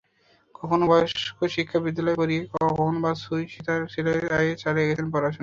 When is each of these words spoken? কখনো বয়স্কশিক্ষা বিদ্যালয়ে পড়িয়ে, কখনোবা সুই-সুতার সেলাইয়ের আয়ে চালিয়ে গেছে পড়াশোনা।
কখনো 0.55 0.83
বয়স্কশিক্ষা 0.87 1.77
বিদ্যালয়ে 1.85 2.17
পড়িয়ে, 2.17 2.41
কখনোবা 2.53 3.11
সুই-সুতার 3.23 3.81
সেলাইয়ের 3.87 4.31
আয়ে 4.39 4.53
চালিয়ে 4.63 4.87
গেছে 4.89 5.03
পড়াশোনা। 5.13 5.39